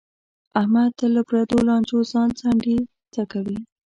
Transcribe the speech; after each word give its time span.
احمد 0.59 0.89
تل 0.99 1.11
له 1.17 1.21
پردیو 1.29 1.65
لانجو 1.67 1.99
ځان 2.11 2.29
څنډې 2.39 2.77
ته 3.13 3.21
کوي. 3.31 3.57